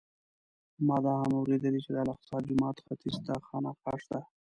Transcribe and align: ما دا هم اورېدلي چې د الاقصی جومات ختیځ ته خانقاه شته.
ما 0.87 0.97
دا 1.05 1.13
هم 1.21 1.31
اورېدلي 1.39 1.79
چې 1.85 1.89
د 1.93 1.97
الاقصی 2.03 2.37
جومات 2.47 2.77
ختیځ 2.85 3.15
ته 3.25 3.33
خانقاه 3.47 3.95
شته. 4.03 4.19